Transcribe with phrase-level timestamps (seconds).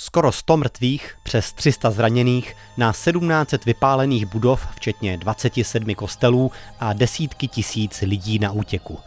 [0.00, 7.48] Skoro 100 mrtvých, přes 300 zraněných, na 1700 vypálených budov, včetně 27 kostelů a desítky
[7.48, 8.98] tisíc lidí na útěku.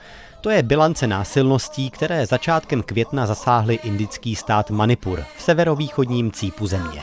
[0.42, 7.02] To je bilance násilností, které začátkem května zasáhly indický stát Manipur v severovýchodním cípu země.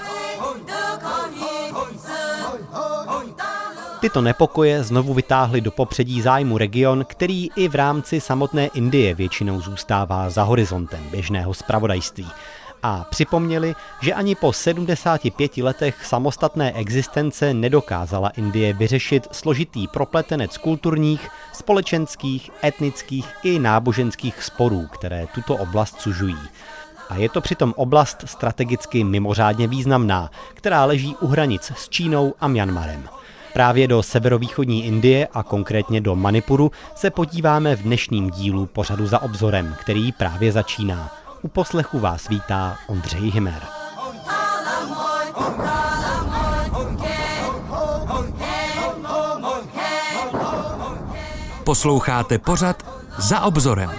[4.01, 9.61] Tyto nepokoje znovu vytáhly do popředí zájmu region, který i v rámci samotné Indie většinou
[9.61, 12.27] zůstává za horizontem běžného zpravodajství
[12.83, 21.29] a připomněli, že ani po 75 letech samostatné existence nedokázala Indie vyřešit složitý propletenec kulturních,
[21.53, 26.39] společenských, etnických i náboženských sporů, které tuto oblast sužují.
[27.09, 32.49] A je to přitom oblast strategicky mimořádně významná, která leží u hranic s Čínou a
[32.49, 33.09] Myanmarem.
[33.53, 39.23] Právě do severovýchodní Indie a konkrétně do Manipuru se podíváme v dnešním dílu pořadu za
[39.23, 41.18] obzorem, který právě začíná.
[41.43, 43.63] U poslechu vás vítá Ondřej Himer.
[51.65, 52.83] Posloucháte pořad
[53.19, 53.91] za obzorem.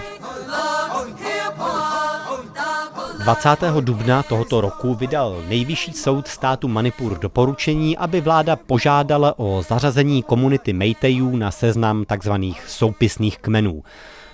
[3.18, 3.48] 20.
[3.80, 10.72] dubna tohoto roku vydal nejvyšší soud státu Manipur doporučení, aby vláda požádala o zařazení komunity
[10.72, 12.32] Meitejů na seznam tzv.
[12.66, 13.82] soupisných kmenů.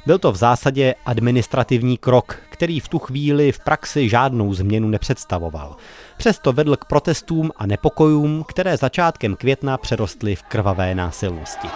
[0.07, 5.77] Byl to v zásadě administrativní krok, který v tu chvíli v praxi žádnou změnu nepředstavoval.
[6.17, 11.69] Přesto vedl k protestům a nepokojům, které začátkem května přerostly v krvavé násilnosti.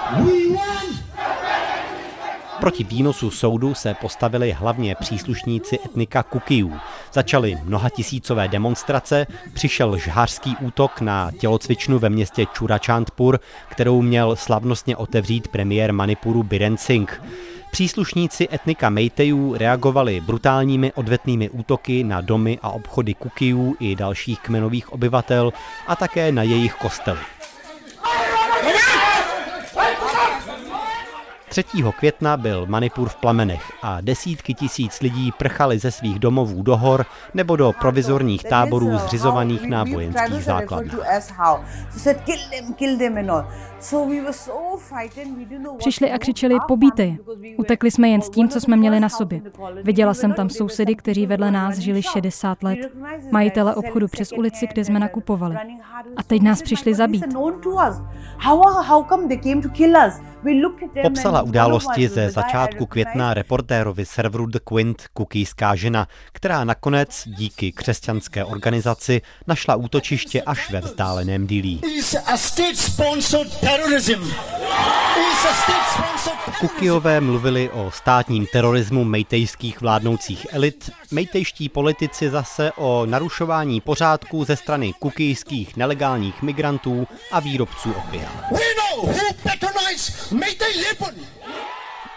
[2.60, 6.72] Proti výnosu soudu se postavili hlavně příslušníci etnika Kukiů.
[7.12, 15.48] Začaly mnohatisícové demonstrace, přišel žhářský útok na tělocvičnu ve městě Churachandpur, kterou měl slavnostně otevřít
[15.48, 17.22] premiér Manipuru Biren Singh.
[17.70, 24.92] Příslušníci etnika Meitejů reagovali brutálními odvetnými útoky na domy a obchody Kukiů i dalších kmenových
[24.92, 25.52] obyvatel
[25.86, 27.20] a také na jejich kostely.
[31.50, 31.64] 3.
[31.98, 37.06] května byl Manipur v plamenech a desítky tisíc lidí prchali ze svých domovů do hor
[37.34, 41.00] nebo do provizorních táborů zřizovaných na vojenských základnách.
[45.78, 47.16] Přišli a křičeli pobíte.
[47.56, 49.40] Utekli jsme jen s tím, co jsme měli na sobě.
[49.82, 52.78] Viděla jsem tam sousedy, kteří vedle nás žili 60 let.
[53.30, 55.56] Majitele obchodu přes ulici, kde jsme nakupovali.
[56.16, 57.24] A teď nás přišli zabít.
[61.02, 68.44] Popsala události ze začátku května reportérovi serveru The Quint kukýská žena, která nakonec díky křesťanské
[68.44, 71.78] organizaci našla útočiště až ve vzdáleném Dili.
[76.60, 84.56] Kukiové mluvili o státním terorismu mejtejských vládnoucích elit, mejtejští politici zase o narušování pořádků ze
[84.56, 88.28] strany kukijských nelegálních migrantů a výrobců opia.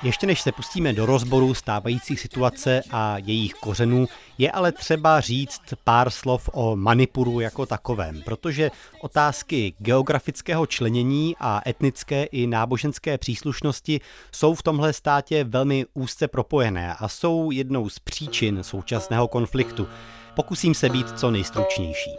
[0.03, 4.07] Ještě než se pustíme do rozboru stávající situace a jejich kořenů,
[4.37, 11.61] je ale třeba říct pár slov o Manipuru jako takovém, protože otázky geografického členění a
[11.67, 14.01] etnické i náboženské příslušnosti
[14.31, 19.87] jsou v tomhle státě velmi úzce propojené a jsou jednou z příčin současného konfliktu.
[20.35, 22.11] Pokusím se být co nejstručnější.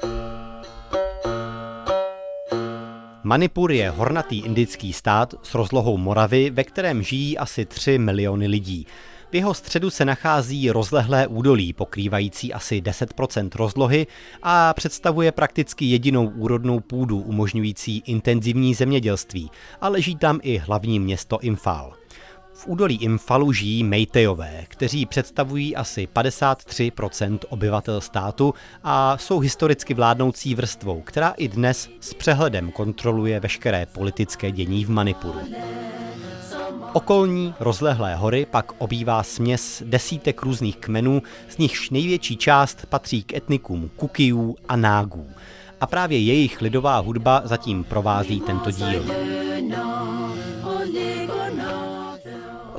[3.26, 8.86] Manipur je hornatý indický stát s rozlohou Moravy, ve kterém žijí asi 3 miliony lidí.
[9.32, 14.06] V jeho středu se nachází rozlehlé údolí, pokrývající asi 10% rozlohy
[14.42, 21.38] a představuje prakticky jedinou úrodnou půdu umožňující intenzivní zemědělství a leží tam i hlavní město
[21.40, 21.92] Imphal.
[22.54, 30.54] V údolí Imfalu žijí Mejtejové, kteří představují asi 53% obyvatel státu a jsou historicky vládnoucí
[30.54, 35.40] vrstvou, která i dnes s přehledem kontroluje veškeré politické dění v Manipuru.
[36.92, 43.34] Okolní rozlehlé hory pak obývá směs desítek různých kmenů, z nichž největší část patří k
[43.34, 45.26] etnikům Kukiů a Nágů.
[45.80, 49.04] A právě jejich lidová hudba zatím provází tento díl.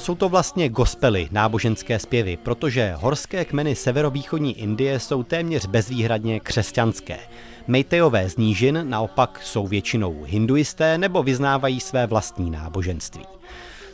[0.06, 7.20] Jsou to vlastně gospely, náboženské zpěvy, protože horské kmeny severovýchodní Indie jsou téměř bezvýhradně křesťanské.
[7.68, 13.26] Mejtejové z nížin naopak jsou většinou hinduisté nebo vyznávají své vlastní náboženství.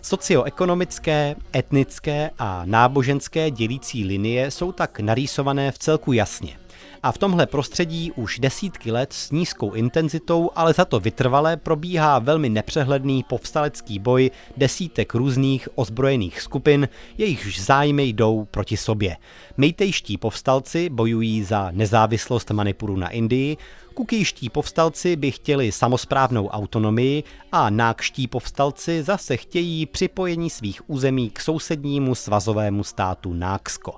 [0.02, 6.58] Socioekonomické, etnické a náboženské dělící linie jsou tak narýsované v celku jasně.
[7.04, 12.20] A v tomhle prostředí už desítky let s nízkou intenzitou, ale za to vytrvalé probíhá
[12.20, 19.18] velmi nepřehledný povstalecký boj desítek různých ozbrojených skupin, jejichž zájmy jdou proti sobě.
[19.58, 23.58] Mejtejští povstalci bojují za nezávislost Manipuru na Indii,
[23.94, 31.40] Kukýští povstalci by chtěli samozprávnou autonomii a nákští povstalci zase chtějí připojení svých území k
[31.40, 33.94] sousednímu svazovému státu Náksko.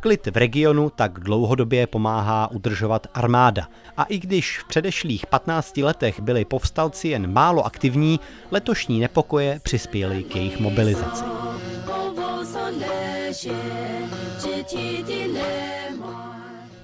[0.00, 3.68] Klid v regionu tak dlouhodobě pomáhá udržovat armáda.
[3.96, 8.20] A i když v předešlých 15 letech byli povstalci jen málo aktivní,
[8.50, 11.24] letošní nepokoje přispěly k jejich mobilizaci.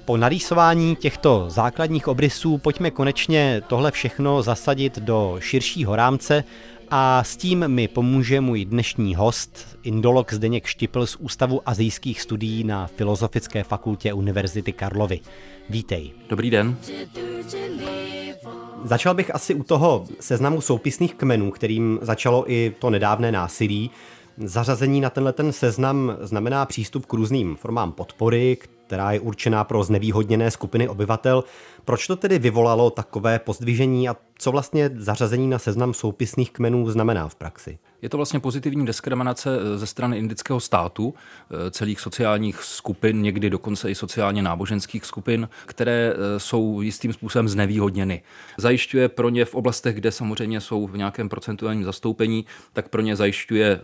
[0.04, 6.44] Po narýsování těchto základních obrysů pojďme konečně tohle všechno zasadit do širšího rámce
[6.90, 12.64] a s tím mi pomůže můj dnešní host, indolog Zdeněk Štipl z Ústavu azijských studií
[12.64, 15.20] na Filozofické fakultě Univerzity Karlovy.
[15.70, 16.10] Vítej.
[16.28, 16.76] Dobrý den.
[18.84, 23.90] Začal bych asi u toho seznamu soupisných kmenů, kterým začalo i to nedávné násilí.
[24.38, 28.56] Zařazení na tenhle ten seznam znamená přístup k různým formám podpory,
[28.86, 31.44] která je určená pro znevýhodněné skupiny obyvatel.
[31.84, 37.28] Proč to tedy vyvolalo takové pozdvižení a co vlastně zařazení na seznam soupisných kmenů znamená
[37.28, 37.78] v praxi?
[38.06, 43.50] Je to vlastně pozitivní diskriminace eh, ze strany indického státu, eh, celých sociálních skupin, někdy
[43.50, 48.22] dokonce i sociálně náboženských skupin, které eh, jsou jistým způsobem znevýhodněny.
[48.58, 53.16] Zajišťuje pro ně v oblastech, kde samozřejmě jsou v nějakém procentuálním zastoupení, tak pro ně
[53.16, 53.80] zajišťuje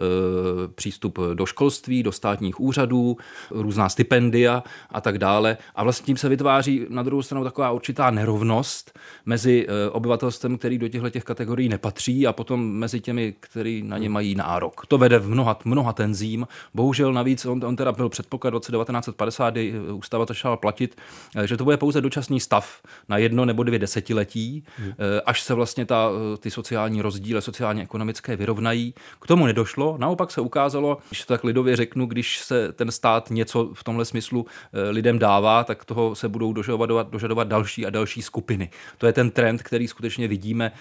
[0.75, 3.17] přístup do školství, do státních úřadů,
[3.51, 5.57] různá stipendia a tak dále.
[5.75, 10.89] A vlastně tím se vytváří na druhou stranu taková určitá nerovnost mezi obyvatelstvem, který do
[10.89, 14.87] těchto těch kategorií nepatří a potom mezi těmi, který na ně mají nárok.
[14.87, 16.47] To vede v mnoha, mnoha tenzím.
[16.75, 20.97] Bohužel navíc on, on teda byl předpoklad v roce 1950, kdy eh, ústava začala platit,
[21.37, 24.93] eh, že to bude pouze dočasný stav na jedno nebo dvě desetiletí, hmm.
[25.27, 26.11] až se vlastně ta,
[26.41, 28.95] ty sociální rozdíly, sociálně ekonomické vyrovnají.
[29.21, 29.97] K tomu nedošlo.
[29.99, 34.05] Naopak se ukázalo, když to tak lidově řeknu, když se ten stát něco v tomhle
[34.05, 34.47] smyslu
[34.91, 38.71] lidem dává, tak toho se budou dožadovat, dožadovat další a další skupiny.
[38.99, 40.73] To je ten trend, který skutečně vidíme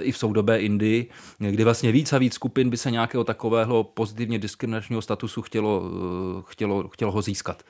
[0.00, 4.38] i v soudobé Indii, kdy vlastně víc a víc skupin by se nějakého takového pozitivně
[4.38, 5.82] diskriminačního statusu chtělo,
[6.38, 7.62] eh, chtělo, chtělo ho získat.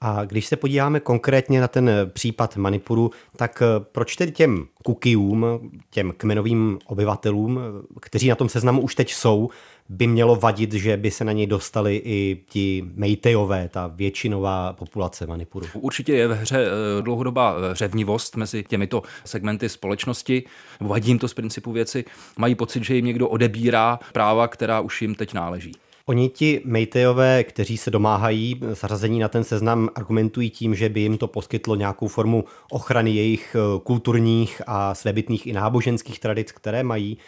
[0.00, 5.46] A když se podíváme konkrétně na ten případ Manipuru, tak eh, proč tedy těm kukiům,
[5.90, 7.60] těm kmenovým obyvatelům,
[8.00, 9.50] kteří na tom seznamu už teď jsou,
[9.92, 15.26] by mělo vadit, že by se na něj dostali i ti Mejtejové, ta většinová populace
[15.26, 15.66] Manipuru.
[15.74, 20.42] Určitě je ve hře eh, dlouhodobá eh, řevnivost mezi těmito segmenty společnosti.
[20.80, 22.04] Vadí jim to z principu věci.
[22.38, 25.72] Mají pocit, že jim někdo odebírá práva, která už jim teď náleží.
[26.06, 31.18] Oni ti Mejtejové, kteří se domáhají zařazení na ten seznam, argumentují tím, že by jim
[31.18, 37.18] to poskytlo nějakou formu ochrany jejich eh, kulturních a svébytných i náboženských tradic, které mají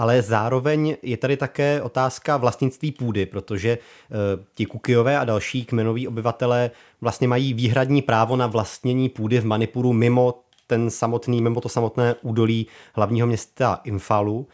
[0.00, 4.16] ale zároveň je tady také otázka vlastnictví půdy, protože uh,
[4.54, 6.70] ti Kukijové a další kmenoví obyvatelé
[7.00, 12.14] vlastně mají výhradní právo na vlastnění půdy v Manipuru mimo ten samotný, mimo to samotné
[12.22, 14.48] údolí hlavního města Imfalu.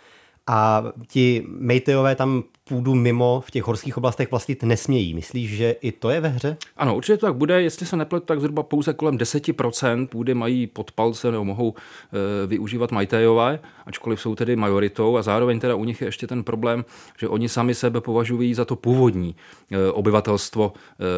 [0.46, 5.14] A ti Mejteové tam půdu mimo v těch horských oblastech vlastnit nesmějí.
[5.14, 6.56] Myslíš, že i to je ve hře?
[6.76, 7.62] Ano, určitě to tak bude.
[7.62, 12.46] Jestli se nepletu, tak zhruba pouze kolem 10% půdy mají pod palce nebo mohou e,
[12.46, 16.84] využívat majtajové, ačkoliv jsou tedy majoritou a zároveň teda u nich je ještě ten problém,
[17.18, 19.36] že oni sami sebe považují za to původní
[19.70, 20.72] e, obyvatelstvo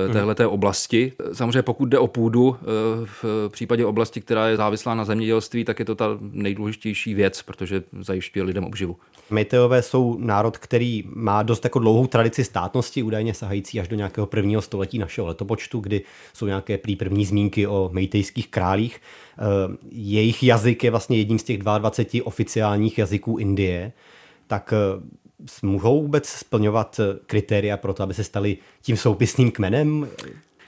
[0.08, 0.52] e, téhleté hmm.
[0.52, 1.12] oblasti.
[1.32, 2.64] Samozřejmě pokud jde o půdu, e,
[3.04, 7.82] v případě oblasti, která je závislá na zemědělství, tak je to ta nejdůležitější věc, protože
[8.00, 8.96] zajišťuje lidem obživu.
[9.30, 14.26] Majtajové jsou národ, který má dost jako dlouhou tradici státnosti, údajně sahající až do nějakého
[14.26, 16.02] prvního století našeho letopočtu, kdy
[16.32, 19.00] jsou nějaké prý první zmínky o mejtejských králích.
[19.38, 23.92] Eh, jejich jazyk je vlastně jedním z těch 22 oficiálních jazyků Indie.
[24.46, 25.02] Tak eh,
[25.62, 30.08] mohou vůbec splňovat eh, kritéria pro to, aby se stali tím soupisným kmenem?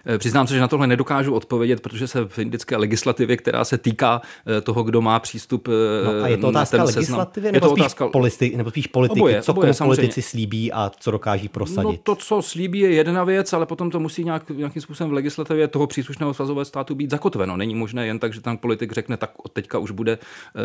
[0.06, 3.78] Eh, přiznám se, že na tohle nedokážu odpovědět, protože se v indické legislativě, která se
[3.78, 7.46] týká eh, toho, kdo má přístup eh, no a je to otázka na ten legislativy,
[7.46, 8.06] seznam, nebo, je to spíš otázka...
[8.06, 11.86] Politi- nebo spíš politiky, oboje, co oboje, politici slíbí a co dokáží prosadit?
[11.86, 15.12] No to, co slíbí, je jedna věc, ale potom to musí nějak, nějakým způsobem v
[15.12, 17.56] legislativě toho příslušného svazového státu být zakotveno.
[17.56, 20.60] Není možné jen tak, že tam politik řekne, tak od teďka už bude uh,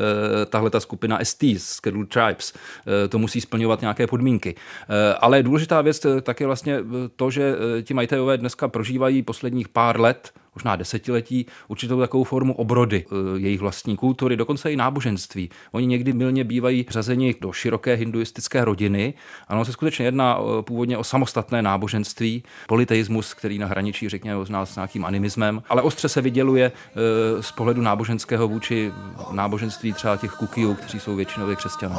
[0.45, 2.53] tahle ta skupina ST, Scheduled Tribes.
[2.53, 4.55] Uh, to musí splňovat nějaké podmínky.
[4.55, 6.79] Uh, ale důležitá věc tak je vlastně
[7.15, 13.05] to, že ti majitelové dneska prožívají posledních pár let možná desetiletí, určitou takovou formu obrody
[13.05, 15.50] e, jejich vlastní kultury, dokonce i náboženství.
[15.72, 19.13] Oni někdy milně bývají řazeni do široké hinduistické rodiny,
[19.48, 24.46] ale ono se skutečně jedná e, původně o samostatné náboženství, politeismus, který na hraničí, řekněme,
[24.63, 28.91] s nějakým animismem, ale ostře se vyděluje e, z pohledu náboženského vůči
[29.32, 31.96] náboženství třeba těch kukijů, kteří jsou většinově křesťané.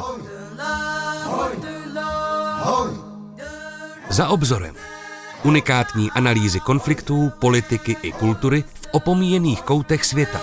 [4.09, 4.96] Za obzorem.
[5.43, 10.41] Unikátní analýzy konfliktů, politiky i kultury v opomíjených koutech světa.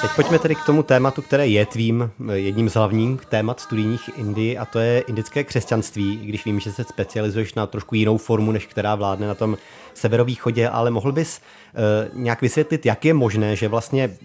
[0.00, 4.10] Teď pojďme tedy k tomu tématu, které je tvým eh, jedním z hlavních témat studijních
[4.16, 8.16] Indii a to je indické křesťanství, i když vím, že se specializuješ na trošku jinou
[8.16, 9.56] formu, než která vládne na tom
[9.94, 14.16] severovýchodě, ale mohl bys uh, nějak vysvětlit, jak je možné, že vlastně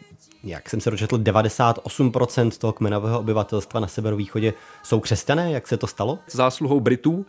[0.45, 5.51] jak jsem se dočetl, 98% toho kmenového obyvatelstva na severovýchodě jsou křesťané.
[5.51, 6.19] Jak se to stalo?
[6.31, 7.25] Zásluhou Britů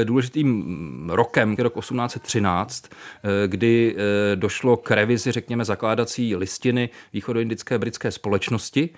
[0.00, 7.78] eh, důležitým rokem, rok 1813, eh, kdy eh, došlo k revizi, řekněme, zakládací listiny východoindické
[7.78, 8.90] britské společnosti.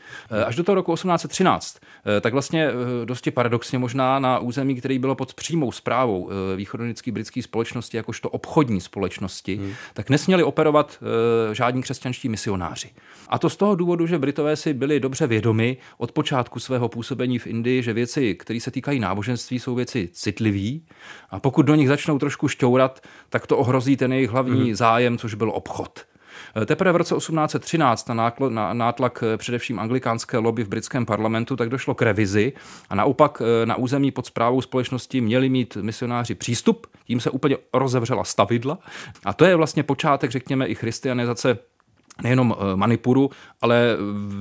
[0.47, 1.79] Až do toho roku 1813,
[2.21, 2.71] tak vlastně
[3.05, 8.81] dosti paradoxně možná na území, který bylo pod přímou zprávou východoindické britské společnosti, jakožto obchodní
[8.81, 9.73] společnosti, hmm.
[9.95, 10.99] tak nesměli operovat
[11.53, 12.91] žádní křesťanští misionáři.
[13.29, 17.39] A to z toho důvodu, že Britové si byli dobře vědomi od počátku svého působení
[17.39, 20.81] v Indii, že věci, které se týkají náboženství, jsou věci citlivé.
[21.31, 24.75] A pokud do nich začnou trošku šťourat, tak to ohrozí ten jejich hlavní mm.
[24.75, 26.05] zájem, což byl obchod.
[26.63, 31.57] E, teprve v roce 1813 na, na nátlak e, především anglikánské lobby v britském parlamentu
[31.57, 32.53] tak došlo k revizi
[32.91, 37.57] a naopak e, na území pod zprávou společnosti měli mít misionáři přístup, tím se úplně
[37.75, 38.79] rozevřela stavidla
[39.25, 41.59] a to je vlastně počátek, řekněme, i christianizace
[42.23, 43.97] nejenom eh, Manipuru, ale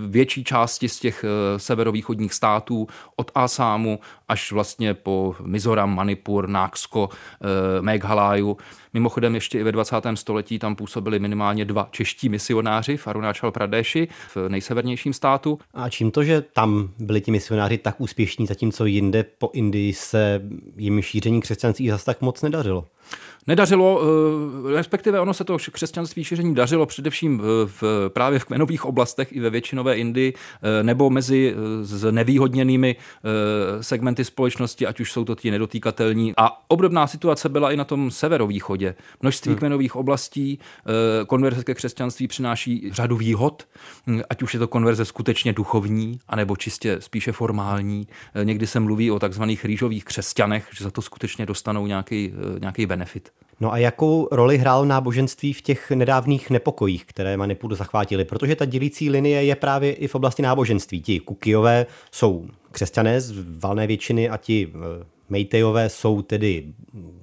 [0.07, 7.09] větší části z těch eh, severovýchodních států od Asámu až vlastně po Mizoram, Manipur, Náksko,
[7.11, 8.57] eh, Meghaláju.
[8.93, 9.95] Mimochodem ještě i ve 20.
[10.15, 15.59] století tam působili minimálně dva čeští misionáři v Arunachal Pradeshi, v nejsevernějším státu.
[15.73, 20.41] A čím to, že tam byli ti misionáři tak úspěšní, zatímco jinde po Indii se
[20.77, 22.85] jim šíření křesťanství zase tak moc nedařilo?
[23.47, 24.01] Nedařilo,
[24.69, 29.35] eh, respektive ono se to křesťanství šíření dařilo především v, v, právě v kmenových oblastech
[29.35, 32.95] i ve většinové Indii eh, nebo mezi z nevýhodněnými
[33.81, 36.33] segmenty společnosti, ať už jsou to ti nedotýkatelní.
[36.37, 38.76] A obdobná situace byla i na tom severovýchodě.
[39.21, 39.59] Množství hmm.
[39.59, 40.59] kmenových oblastí,
[41.27, 43.67] konverze ke křesťanství přináší řadu výhod,
[44.07, 48.07] hm, ať už je to konverze skutečně duchovní, anebo čistě spíše formální.
[48.43, 53.29] Někdy se mluví o takzvaných rýžových křesťanech, že za to skutečně dostanou nějaký, nějaký benefit.
[53.59, 58.25] No a jakou roli hrálo náboženství v těch nedávných nepokojích, které Manipur zachvátili?
[58.25, 61.01] Protože ta dělící linie je právě i v oblasti náboženství.
[61.01, 64.73] Ti Kukijové jsou křesťané z valné většiny a ti
[65.29, 66.73] eh, Mejtejové jsou tedy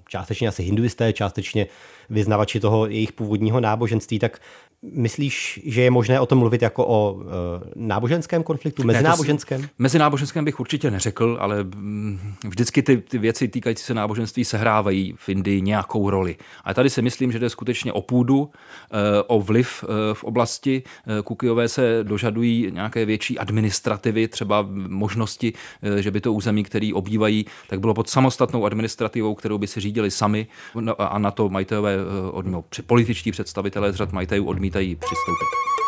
[0.08, 1.66] částečně asi hinduisté, částečně
[2.10, 4.40] vyznavači toho jejich původního náboženství, tak
[4.92, 7.24] Myslíš, že je možné o tom mluvit jako o e,
[7.76, 9.62] náboženském konfliktu, mezináboženském?
[9.62, 15.14] Ne, mezináboženském bych určitě neřekl, ale mm, vždycky ty, ty věci týkající se náboženství sehrávají
[15.16, 16.36] v Indii nějakou roli.
[16.64, 18.50] A tady si myslím, že jde skutečně o půdu,
[18.90, 20.82] e, o vliv e, v oblasti.
[21.24, 25.52] Kukijové se dožadují nějaké větší administrativy, třeba možnosti,
[26.00, 30.10] že by to území, který obývají, tak bylo pod samostatnou administrativou, kterou by si řídili
[30.10, 31.96] sami no, a na to majitelé,
[32.42, 35.83] no, političtí představitelé z řad majitelů odmítají přistoupit.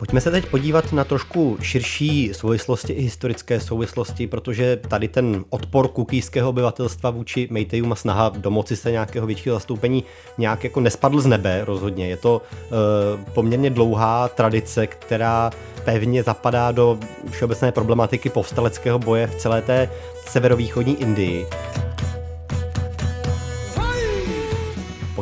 [0.00, 5.88] Pojďme se teď podívat na trošku širší souvislosti i historické souvislosti, protože tady ten odpor
[5.88, 10.04] kukýského obyvatelstva vůči Mejtejům a snaha domoci se nějakého většího zastoupení
[10.38, 12.08] nějak jako nespadl z nebe rozhodně.
[12.08, 15.50] Je to e, poměrně dlouhá tradice, která
[15.84, 16.98] pevně zapadá do
[17.30, 19.90] všeobecné problematiky povstaleckého boje v celé té
[20.26, 21.46] severovýchodní Indii.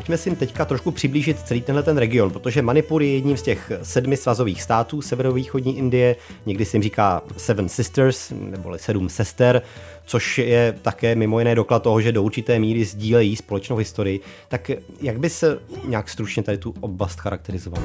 [0.08, 3.72] Pojďme si teďka trošku přiblížit celý tenhle ten region, protože Manipur je jedním z těch
[3.82, 9.62] sedmi svazových států severovýchodní Indie, někdy se jim říká Seven Sisters, neboli sedm sester,
[10.04, 14.20] což je také mimo jiné doklad toho, že do určité míry sdílejí společnou historii.
[14.48, 17.82] Tak jak by se nějak stručně tady tu oblast charakterizoval?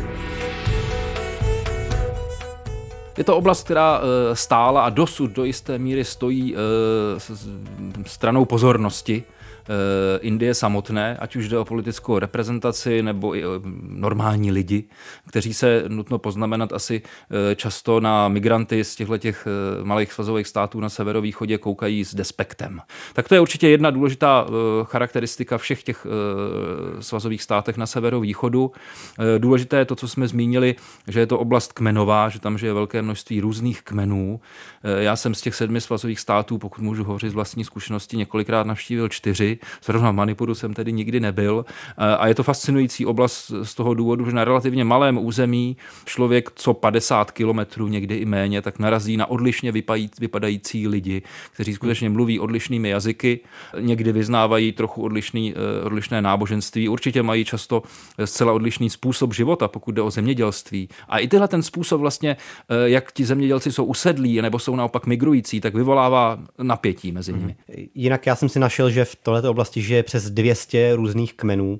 [3.17, 7.19] Je to oblast, která eh, stála a dosud do jisté míry stojí eh,
[8.05, 9.23] stranou pozornosti
[9.63, 13.43] Eh, Indie samotné, ať už jde o politickou reprezentaci nebo i
[13.87, 14.83] normální lidi,
[15.27, 17.01] kteří se nutno poznamenat asi
[17.55, 19.47] často na migranty z těchto těch
[19.83, 22.79] malých svazových států na severovýchodě koukají s despektem.
[23.13, 24.47] Tak to je určitě jedna důležitá
[24.83, 26.07] charakteristika všech těch
[26.99, 28.71] svazových státech na severovýchodu.
[29.37, 30.75] Důležité je to, co jsme zmínili,
[31.07, 34.39] že je to oblast kmenová, že tam žije velké množství různých kmenů.
[34.83, 38.67] Eh, já jsem z těch sedmi svazových států, pokud můžu hovořit z vlastní zkušenosti, několikrát
[38.67, 39.59] navštívil čtyři.
[39.83, 41.65] Zrovna v Manipuru jsem tedy nikdy nebyl.
[41.97, 46.49] Eh, a je to fascinující oblast z toho důvodu, že na relativně malém území člověk
[46.55, 49.71] co 50 kilometrů, někdy i méně, tak narazí na odlišně
[50.19, 51.21] vypadající lidi,
[51.53, 53.39] kteří skutečně mluví odlišnými jazyky,
[53.79, 57.83] někdy vyznávají trochu odlišný, odlišné náboženství, určitě mají často
[58.25, 60.89] zcela odlišný způsob života, pokud jde o zemědělství.
[61.09, 62.37] A i tyhle ten způsob vlastně,
[62.69, 67.55] eh, jak ti zemědělci jsou usedlí nebo jsou naopak migrující, tak vyvolává napětí mezi nimi.
[67.95, 71.79] Jinak já jsem si našel, že v této oblasti žije přes 200 různých kmenů.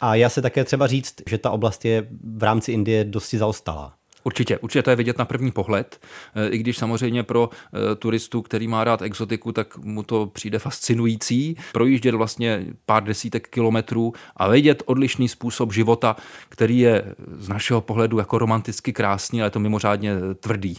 [0.00, 3.94] A já se také třeba říct, že ta oblast je v rámci Indie dosti zaostalá.
[4.24, 6.00] Určitě, určitě to je vidět na první pohled,
[6.34, 10.58] eh, i když samozřejmě pro eh, turistu, který má rád exotiku, tak mu to přijde
[10.58, 11.56] fascinující.
[11.72, 16.16] Projíždět vlastně pár desítek kilometrů a vidět odlišný způsob života,
[16.48, 17.04] který je
[17.38, 20.76] z našeho pohledu jako romanticky krásný, ale je to mimořádně tvrdý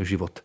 [0.00, 0.40] eh, život.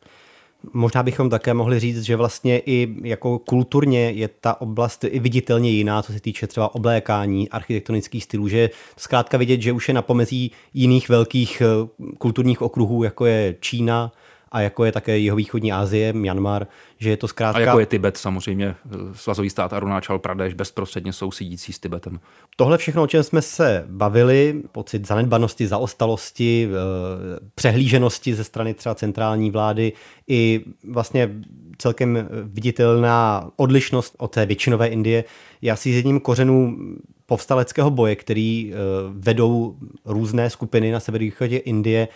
[0.73, 5.69] Možná bychom také mohli říct, že vlastně i jako kulturně je ta oblast i viditelně
[5.69, 10.01] jiná, co se týče třeba oblékání, architektonických stylů, že zkrátka vidět, že už je na
[10.01, 11.87] pomezí jiných velkých eh,
[12.17, 14.11] kulturních okruhů, jako je Čína,
[14.51, 16.67] a jako je také jihovýchodní Asie, Myanmar,
[16.99, 17.57] že je to zkrátka...
[17.57, 22.19] A jako je Tibet samozřejmě, eh, svazový stát Arunachal Pradesh bezprostředně sousedící s Tibetem.
[22.55, 28.95] Tohle všechno, o čem jsme se bavili, pocit zanedbanosti, zaostalosti, eh, přehlíženosti ze strany třeba
[28.95, 29.93] centrální vlády
[30.27, 31.29] i vlastně
[31.77, 35.23] celkem viditelná odlišnost od té většinové Indie,
[35.61, 36.77] je asi z jedním kořenů
[37.25, 38.77] povstaleckého boje, který eh,
[39.09, 42.07] vedou různé skupiny na severovýchodě Indie,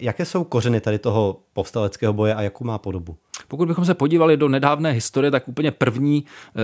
[0.00, 3.16] jaké jsou kořeny tady toho povstaleckého boje a jakou má podobu?
[3.52, 6.60] Pokud bychom se podívali do nedávné historie, tak úplně první eh,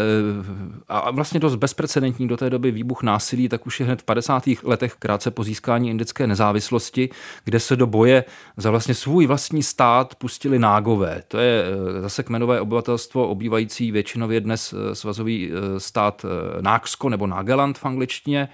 [0.89, 4.43] a vlastně dost bezprecedentní do té doby výbuch násilí, tak už je hned v 50.
[4.63, 7.09] letech krátce po získání indické nezávislosti,
[7.45, 8.25] kde se do boje
[8.57, 11.23] za vlastně svůj vlastní stát pustili nágové.
[11.29, 16.25] To je eh, zase kmenové obyvatelstvo obývající většinově dnes svazový stát
[16.61, 18.49] Náksko nebo Nageland v angličtině.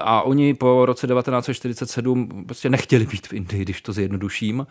[0.00, 4.66] A oni po roce 1947 prostě nechtěli být v Indii, když to zjednoduším.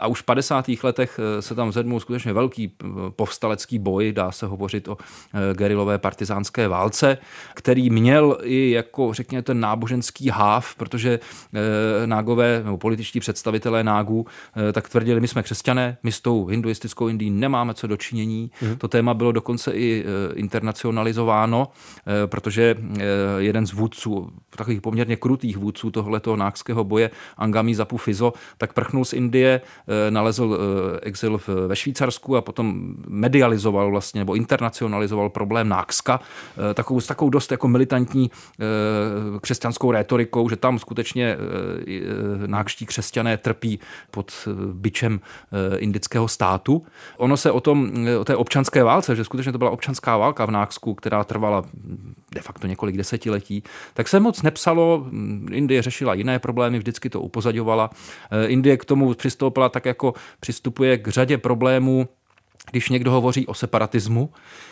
[0.00, 0.64] A už v 50.
[0.82, 4.96] letech se tam zedmul skutečně velký eh, povstalecký boj, dá se hovořit o
[5.34, 7.18] eh, gerilové partizánské válce,
[7.54, 11.20] který měl i jako, řekněme, ten náboženský háv, protože
[11.54, 14.26] eh, nágové nebo političtí představitelé nágů
[14.72, 18.50] tak tvrdili, my jsme křesťané, my s tou hinduistickou Indií nemáme co dočinění.
[18.62, 18.76] Mm.
[18.76, 21.68] To téma bylo dokonce i internacionalizováno,
[22.26, 22.76] protože
[23.38, 29.04] jeden z vůdců, takových poměrně krutých vůdců tohoto nákského boje, Angami Zapu Fizo, tak prchnul
[29.04, 29.60] z Indie,
[30.10, 30.58] nalezl
[31.02, 36.20] exil ve Švýcarsku a potom medializoval vlastně, nebo internacionalizoval problém Nákska,
[36.70, 38.64] eh, takovou, s takovou dost jako militantní eh,
[39.40, 45.20] křesťanskou rétorikou, že tam skutečně eh, nákští křesťané trpí pod byčem
[45.78, 46.82] indického státu.
[47.16, 50.50] Ono se o tom, o té občanské válce, že skutečně to byla občanská válka v
[50.50, 51.64] Náksku, která trvala
[52.34, 53.62] de facto několik desetiletí,
[53.94, 55.06] tak se moc nepsalo.
[55.50, 57.90] Indie řešila jiné problémy, vždycky to upozaďovala.
[58.46, 62.08] Indie k tomu přistoupila tak, jako přistupuje k řadě problémů,
[62.72, 64.30] když někdo hovoří o separatismu,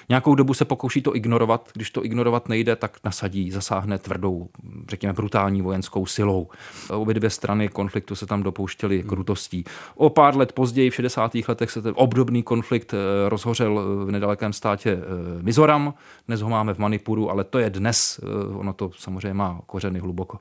[0.08, 4.48] nějakou dobu se pokouší to ignorovat, když to ignorovat nejde, tak nasadí, zasáhne tvrdou,
[4.88, 6.48] řekněme, brutální vojenskou silou.
[6.90, 9.64] Obě dvě strany konfliktu se tam dopouštěly krutostí.
[9.94, 11.32] O pár let později, v 60.
[11.48, 15.94] letech, se ten obdobný konflikt eh, rozhořel v nedalekém státě eh, Mizoram.
[16.26, 19.98] Dnes ho máme v Manipuru, ale to je dnes, eh, ono to samozřejmě má kořeny
[19.98, 20.38] hluboko.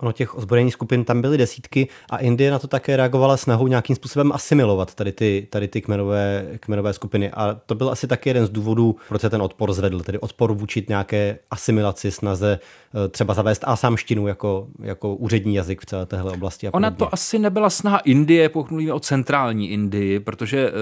[0.00, 3.96] Ono těch ozbrojených skupin tam byly desítky a Indie na to také reagovala snahou nějakým
[3.96, 7.30] způsobem asimilovat tady ty, tady ty kmenové, kmenové skupiny.
[7.30, 10.52] A to byl asi taky jeden z důvodů, proč se ten odpor zvedl, tedy odpor
[10.52, 12.58] vůči nějaké asimilaci, snaze
[13.04, 16.68] eh, třeba zavést asamštinu jako, jako úřední jazyk v celé téhle oblasti.
[16.68, 20.72] A Ona to asi nebyla snaha Indie, pokud mluvíme o centrální Indii, protože e,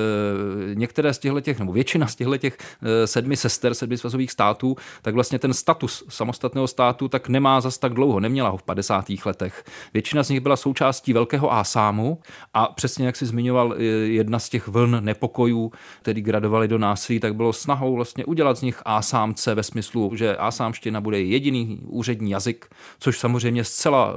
[0.74, 4.76] některé z těchto těch, nebo většina z těchto těch e, sedmi sester, sedmi svazových států,
[5.02, 9.03] tak vlastně ten status samostatného státu tak nemá zas tak dlouho, neměla ho v 50
[9.26, 9.64] letech.
[9.94, 12.18] Většina z nich byla součástí Velkého Ásámu
[12.54, 17.34] a přesně jak si zmiňoval, jedna z těch vln nepokojů, který gradovaly do násilí, tak
[17.34, 22.66] bylo snahou vlastně udělat z nich Ásámce ve smyslu, že Ásámština bude jediný úřední jazyk,
[22.98, 24.14] což samozřejmě zcela e,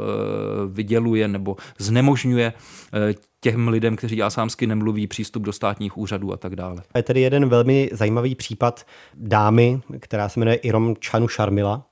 [0.67, 2.53] vyděluje nebo znemožňuje
[2.93, 6.83] e, těm lidem, kteří asámsky nemluví, přístup do státních úřadů a tak dále.
[6.95, 11.85] Je tady jeden velmi zajímavý případ dámy, která se jmenuje Irom Chanu Sharmila,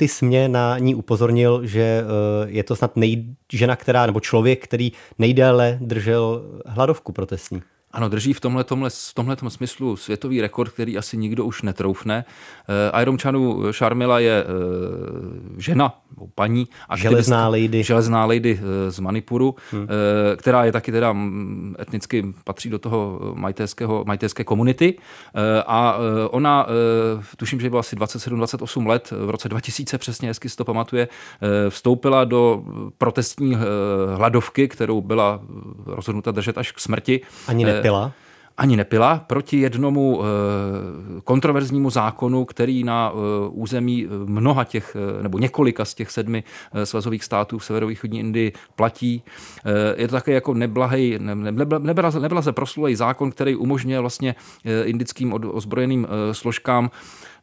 [0.00, 2.04] ty jsi mě na ní upozornil, že eh,
[2.46, 7.62] je to snad nej, žena, která, nebo člověk, který nejdéle držel hladovku protestní.
[7.92, 12.24] Ano, drží v tomhle, v tomhle smyslu světový rekord, který asi nikdo už netroufne.
[13.02, 14.44] Iron Chanu Sharmila je
[15.56, 15.94] žena,
[16.34, 16.68] paní.
[16.96, 17.82] Železná lady.
[17.82, 19.88] Železná lady z Manipuru, hmm.
[20.36, 21.16] která je taky teda
[21.80, 24.98] etnicky patří do toho majtéského, majtéské komunity.
[25.66, 25.96] A
[26.30, 26.66] ona,
[27.36, 31.08] tuším, že byla asi 27-28 let, v roce 2000 přesně, hezky si to pamatuje,
[31.68, 32.62] vstoupila do
[32.98, 33.56] protestní
[34.14, 35.40] hladovky, kterou byla
[35.86, 37.20] rozhodnuta držet až k smrti.
[37.48, 38.12] Ani nepila?
[38.60, 40.22] ani nepila proti jednomu
[41.24, 43.12] kontroverznímu zákonu, který na
[43.50, 46.44] území mnoha těch, nebo několika z těch sedmi
[46.84, 49.22] svazových států v severovýchodní Indii platí.
[49.96, 51.18] Je to také jako neblahej,
[52.42, 54.34] se proslulej zákon, který umožňuje vlastně
[54.84, 56.90] indickým ozbrojeným složkám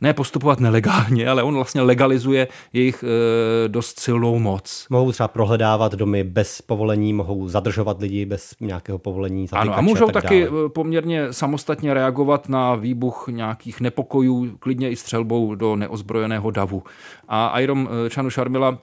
[0.02, 4.88] ne postupovat nelegálně, ale on vlastně legalizuje jejich e, dost silnou moc.
[4.90, 9.48] Mohou třeba prohledávat domy bez povolení, mohou zadržovat lidi bez nějakého povolení.
[9.52, 10.70] Ano, a můžou a tak taky dále.
[10.70, 16.84] poměrně samostatně reagovat na výbuch nějakých nepokojů, klidně i střelbou do neozbrojeného davu.
[17.28, 18.78] A Irom Chanu Sharmila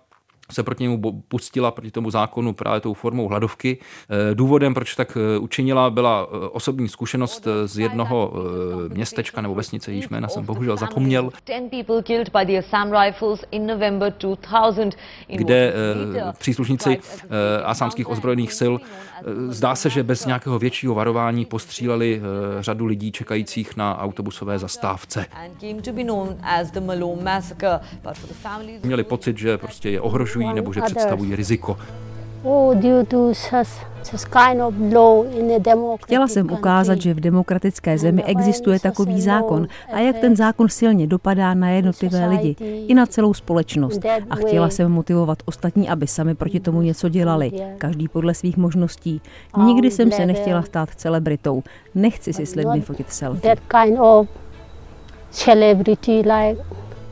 [0.53, 3.79] se proti němu pustila, proti tomu zákonu právě tou formou hladovky.
[4.31, 8.33] Eh, důvodem, proč tak eh, učinila, byla eh, osobní zkušenost z jednoho
[8.89, 11.31] městečka nebo vesnice, již jména jsem bohužel zapomněl,
[15.27, 15.75] kde
[16.39, 16.99] příslušníci
[17.65, 18.75] asámských ozbrojených sil
[19.49, 22.23] zdá se, že bez nějakého většího varování postříleli
[22.61, 25.27] řadu lidí čekajících na autobusové zastávce.
[28.83, 31.77] Měli pocit, že prostě je ohrožují ohrožují nebo že představují riziko.
[32.43, 32.75] Oh,
[36.05, 41.07] Chtěla jsem ukázat, že v demokratické zemi existuje takový zákon a jak ten zákon silně
[41.07, 42.57] dopadá na jednotlivé lidi
[42.89, 44.01] i na celou společnost.
[44.31, 49.21] A chtěla jsem motivovat ostatní, aby sami proti tomu něco dělali, každý podle svých možností.
[49.65, 51.63] Nikdy jsem se nechtěla stát celebritou.
[51.95, 53.57] Nechci si s lidmi fotit selfie.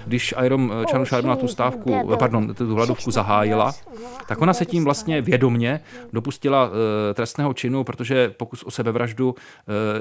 [0.07, 3.75] Když Iron eh, Chanu Sharma tu stávku, eh, pardon, tu hladovku zahájila,
[4.29, 5.81] tak ona se tím vlastně vědomně
[6.13, 6.73] dopustila uh,
[7.15, 9.35] trestného činu, protože pokus o sebevraždu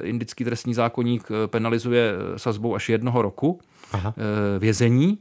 [0.04, 3.60] indický trestní zákonník penalizuje sazbou až jednoho roku.
[3.94, 4.14] Aha.
[4.60, 5.18] vězení.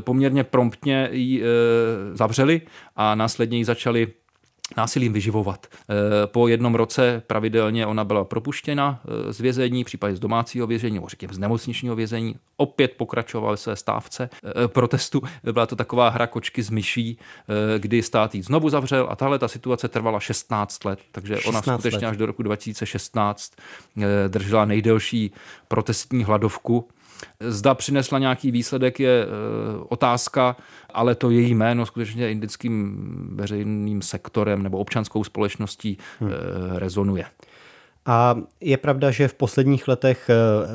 [0.00, 1.42] Poměrně promptně ji
[2.12, 2.60] zavřeli
[2.96, 4.06] a následně ji začali
[4.76, 5.66] násilím vyživovat.
[5.66, 10.94] Eh, po jednom roce pravidelně ona byla propuštěna eh, z vězení, případně z domácího vězení,
[10.94, 12.36] nebo řekněme z nemocničního vězení.
[12.56, 15.22] Opět pokračoval své stávce eh, protestu.
[15.52, 17.18] Byla to taková hra kočky z myší,
[17.78, 21.78] kdy stát jí znovu zavřel a tahle ta situace trvala 16 let, takže 16 ona
[21.78, 22.10] skutečně let.
[22.10, 23.52] až do roku 2016
[24.28, 25.32] držela nejdelší
[25.68, 26.88] protestní hladovku
[27.40, 29.26] Zda přinesla nějaký výsledek je
[29.88, 30.56] otázka,
[30.94, 32.96] ale to její jméno skutečně indickým
[33.32, 36.30] veřejným sektorem nebo občanskou společností hmm.
[36.74, 37.24] rezonuje.
[38.08, 40.34] A je pravda, že v posledních letech eh,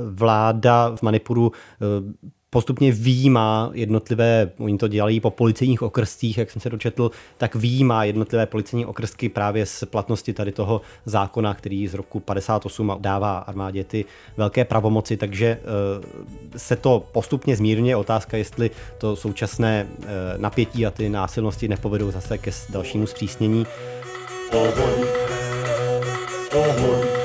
[0.09, 6.61] vláda v Manipuru eh, postupně výjímá jednotlivé, oni to dělají po policejních okrstích, jak jsem
[6.61, 11.93] se dočetl, tak výjímá jednotlivé policejní okrstky právě z platnosti tady toho zákona, který z
[11.93, 14.05] roku 58 dává armádě ty
[14.37, 17.95] velké pravomoci, takže eh, se to postupně zmírňuje.
[17.95, 20.05] Otázka, jestli to současné eh,
[20.37, 23.65] napětí a ty násilnosti nepovedou zase ke dalšímu zpřísnění.
[24.51, 25.07] Ohoj.
[26.53, 27.23] Ohoj.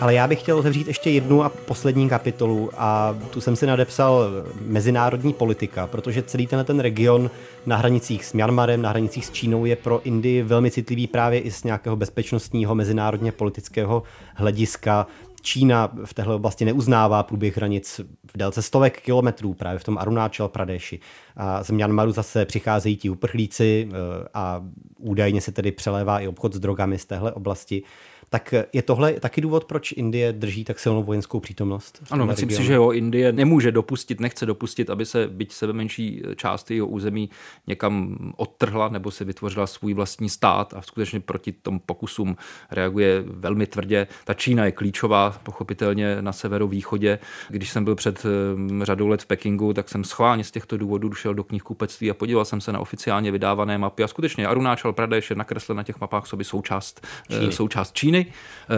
[0.00, 4.24] Ale já bych chtěl otevřít ještě jednu a poslední kapitolu a tu jsem si nadepsal
[4.60, 7.30] mezinárodní politika, protože celý tenhle ten region
[7.66, 11.50] na hranicích s Myanmarem, na hranicích s Čínou je pro Indii velmi citlivý právě i
[11.50, 14.02] z nějakého bezpečnostního mezinárodně politického
[14.34, 15.06] hlediska.
[15.42, 18.00] Čína v téhle oblasti neuznává průběh hranic
[18.32, 21.00] v délce stovek kilometrů, právě v tom Arunachal Pradeši.
[21.36, 23.94] A z Myanmaru zase přicházejí ti uprchlíci eh,
[24.34, 24.62] a
[24.98, 27.82] údajně se tedy přelévá i obchod s drogami z téhle oblasti.
[28.30, 32.02] Tak je tohle taky důvod, proč Indie drží tak silnou vojenskou přítomnost?
[32.10, 32.64] Ano, myslím regionu?
[32.64, 36.86] si, že jo, Indie nemůže dopustit, nechce dopustit, aby se byť sebe menší část jeho
[36.86, 37.30] území
[37.66, 42.36] někam odtrhla nebo se vytvořila svůj vlastní stát a skutečně proti tom pokusům
[42.70, 44.06] reaguje velmi tvrdě.
[44.24, 47.18] Ta Čína je klíčová, pochopitelně na severovýchodě.
[47.48, 51.14] Když jsem byl před hm, řadou let v Pekingu, tak jsem schválně z těchto důvodů
[51.14, 55.30] šel do knihkupectví a podíval jsem se na oficiálně vydávané mapy a skutečně Arunachal Pradesh
[55.30, 57.52] je nakreslen na těch mapách sobě součást Číny.
[57.52, 58.32] součást Číny Číny.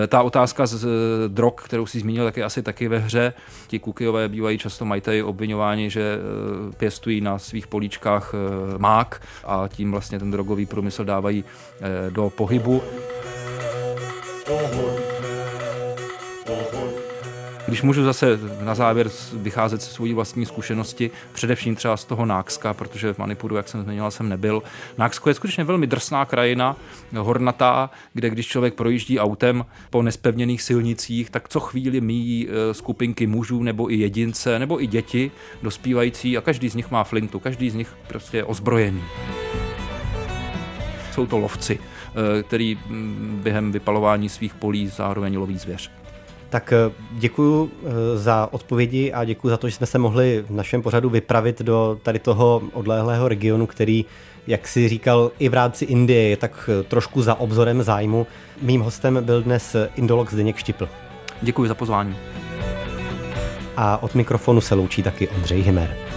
[0.05, 0.87] Eh, ta otázka z
[1.29, 3.33] drog, kterou si zmínil, tak je asi taky ve hře.
[3.67, 9.69] Ti kukijové bývají často majiteli obvinováni, že eh, pěstují na svých políčkách eh, mák a
[9.69, 11.45] tím vlastně ten drogový průmysl dávají
[12.11, 12.83] do pohybu.
[17.69, 22.75] Když můžu zase na závěr vycházet ze svojí vlastní zkušenosti, především třeba z toho Nákska,
[22.75, 24.63] protože v Manipuru, jak jsem zmiňoval, jsem nebyl.
[24.99, 26.77] Náksko je skutečně velmi drsná krajina,
[27.19, 33.27] hornatá, kde když člověk projíždí autem po nespevněných silnicích, tak co chvíli míjí e, skupinky
[33.27, 35.31] mužů nebo i jedince, nebo i děti
[35.63, 39.03] dospívající a každý z nich má flintu, každý z nich prostě je ozbrojený.
[41.13, 41.79] Jsou to lovci,
[42.39, 42.79] e, který
[43.43, 45.98] během vypalování svých polí zároveň loví zvěř.
[46.51, 50.51] Tak eh, děkuji eh, za odpovědi a děkuji za to, že jsme se mohli v
[50.51, 54.05] našem pořadu vypravit do tady toho odlehlého regionu, který,
[54.47, 58.27] jak si říkal, i v rámci Indie je tak eh, trošku za obzorem zájmu.
[58.63, 60.89] Mým hostem byl dnes indolog Zdeněk Štipl.
[61.43, 62.17] Děkuji za pozvání.
[63.77, 66.08] A od mikrofonu se loučí taky Ondřej Himer.